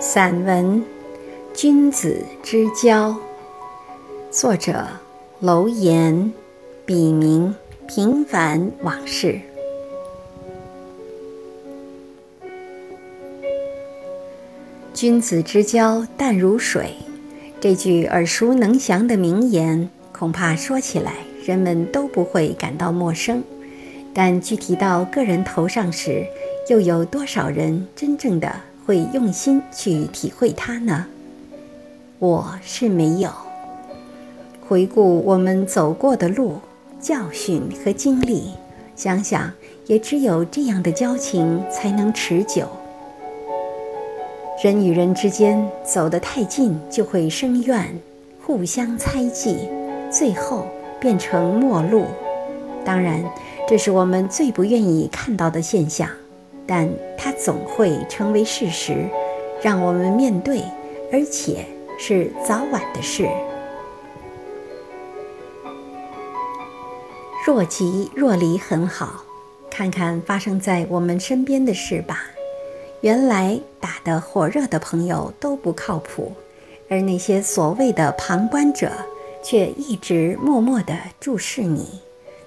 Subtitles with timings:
[0.00, 0.76] 散文
[1.52, 3.10] 《君子之交》，
[4.30, 4.86] 作者
[5.40, 6.32] 楼岩，
[6.86, 7.52] 笔名
[7.88, 9.40] 平凡往事。
[14.94, 16.92] 君子之交淡如水，
[17.60, 23.42] 这句耳熟能详的名言，恐怕说起来人们都不会感到陌生。
[24.14, 26.24] 但具体到个人头上时，
[26.70, 28.54] 又有多少人真正的？
[28.88, 31.04] 会用心去体会它呢？
[32.18, 33.28] 我是没有。
[34.66, 36.54] 回顾我们走过的路、
[36.98, 38.44] 教训和经历，
[38.96, 39.52] 想想
[39.84, 42.66] 也只有这样的交情才能持久。
[44.64, 47.94] 人与人之间走得太近，就会生怨，
[48.42, 49.68] 互相猜忌，
[50.10, 50.66] 最后
[50.98, 52.06] 变成陌路。
[52.86, 53.22] 当然，
[53.68, 56.08] 这是我们最不愿意看到的现象。
[56.68, 59.08] 但它总会成为事实，
[59.62, 60.62] 让我们面对，
[61.10, 61.64] 而且
[61.98, 63.26] 是早晚的事。
[67.46, 69.24] 若即若离很好，
[69.70, 72.24] 看看发生在我们身边的事吧。
[73.00, 76.32] 原来打得火热的朋友都不靠谱，
[76.90, 78.92] 而那些所谓的旁观者，
[79.42, 82.00] 却一直默默地注视你，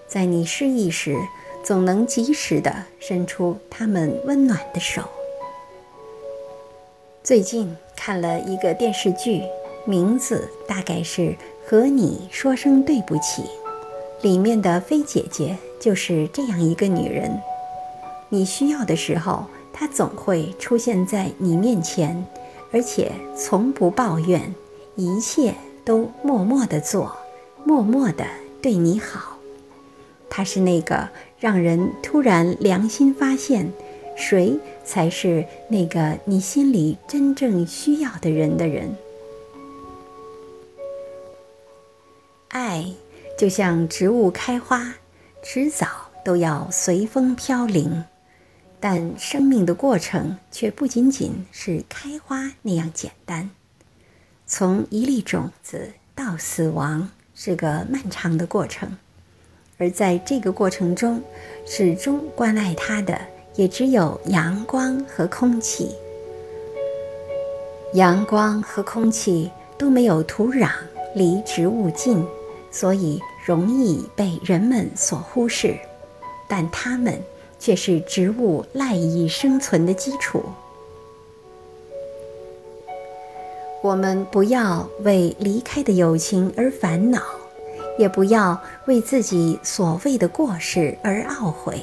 [0.08, 1.18] 在你失意时。
[1.64, 5.04] 总能及时地伸出他们温暖的手。
[7.24, 9.44] 最近看了一个电视剧，
[9.86, 11.22] 名字大概是
[11.66, 13.44] 《和你说声对不起》，
[14.24, 17.40] 里面的飞姐姐就是这样一个女人。
[18.30, 22.26] 你需要的时候，她总会出现在你面前，
[22.72, 24.54] 而且从不抱怨，
[24.96, 25.54] 一切
[25.86, 27.16] 都默默地做，
[27.64, 28.26] 默默地
[28.64, 29.38] 对你好。
[30.28, 31.08] 她是那个。
[31.42, 33.74] 让人突然良心发现，
[34.16, 38.96] 谁才是那个你心里真正需要的人的人。
[42.50, 42.86] 爱
[43.40, 44.94] 就像植物开花，
[45.42, 45.88] 迟早
[46.24, 48.06] 都要随风飘零，
[48.80, 53.50] 但生命的过程却不仅仅是开花那样简单。
[54.46, 58.96] 从一粒种子到死亡，是个漫长的过程。
[59.82, 61.20] 而在这个过程中，
[61.66, 63.20] 始终关爱它的
[63.56, 65.90] 也只有阳光和空气。
[67.96, 69.50] 阳光和空气
[69.80, 70.70] 都没有土壤，
[71.16, 72.24] 离植物近，
[72.70, 75.76] 所以容易被人们所忽视。
[76.48, 77.20] 但它们
[77.58, 80.44] 却是植物赖以生存的基础。
[83.82, 87.41] 我们不要为离开的友情而烦恼。
[88.02, 91.80] 也不要为自己所谓的过失而懊悔。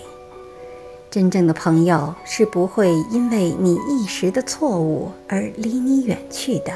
[1.09, 6.73] 真正的朋友是不会因为你一时的错误而离你远去的，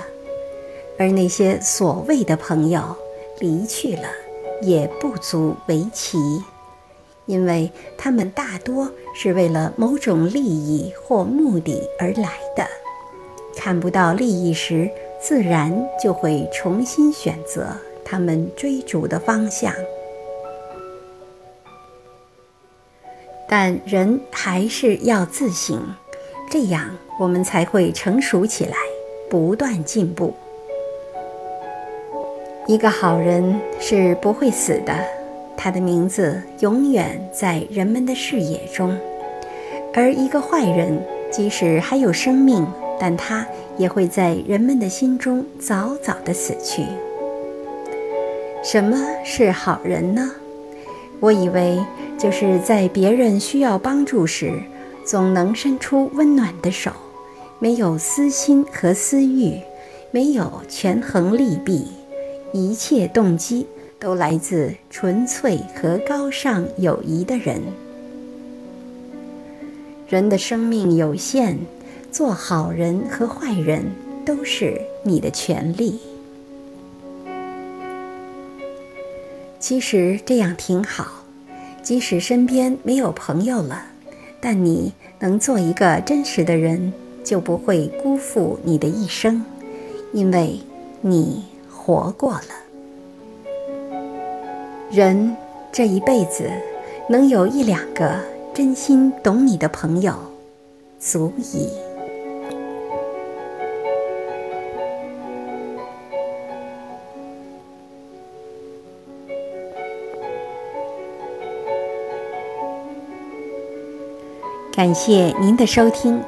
[0.97, 2.97] 而那些所谓的朋友
[3.41, 4.09] 离去了，
[4.63, 6.17] 也不足为奇，
[7.27, 12.65] 因为他们大多是为了某种利益或目的而来的。
[13.57, 14.89] 看不到利益时，
[15.21, 17.67] 自然就会重新选择。
[18.13, 19.73] 他们追逐的方向，
[23.49, 25.81] 但人还是要自省，
[26.51, 28.77] 这样我们才会成熟起来，
[29.31, 30.35] 不断进步。
[32.67, 34.93] 一个好人是不会死的，
[35.57, 38.95] 他的名字永远在人们的视野中；
[39.95, 42.67] 而一个坏人，即使还有生命，
[43.01, 43.47] 但他
[43.79, 46.85] 也会在人们的心中早早的死去。
[48.63, 50.31] 什么是好人呢？
[51.19, 51.85] 我以为
[52.17, 54.53] 就是在别人需要帮助时，
[55.05, 56.93] 总能伸出温暖的手，
[57.59, 59.61] 没有私心和私欲，
[60.13, 61.89] 没有权衡利弊，
[62.53, 63.67] 一切动机
[63.99, 67.61] 都来自纯粹和高尚友谊的人。
[70.09, 71.59] 人的生命有限，
[72.13, 73.85] 做好人和坏人
[74.25, 75.99] 都是你的权利。
[79.73, 81.07] 其实这样挺好，
[81.83, 83.85] 即使身边没有朋友了，
[84.39, 86.93] 但你能做一个真实的人，
[87.25, 89.43] 就不会辜负你的一生，
[90.13, 90.61] 因为
[91.01, 92.43] 你活过了。
[94.91, 95.35] 人
[95.73, 96.51] 这一辈子
[97.09, 98.21] 能有一两个
[98.53, 100.15] 真心懂你的朋友，
[101.01, 101.67] 足矣。
[114.75, 116.19] 感谢您的收听，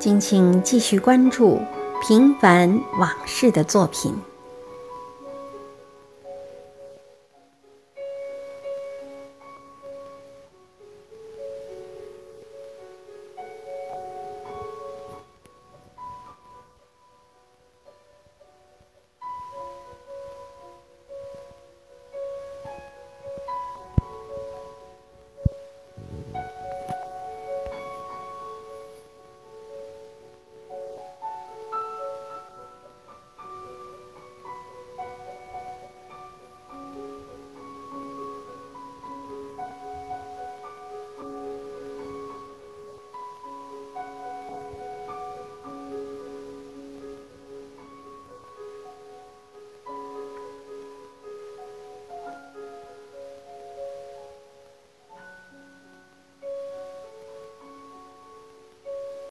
[0.00, 1.60] 敬请继续关注
[2.06, 4.12] 平凡往事的作品。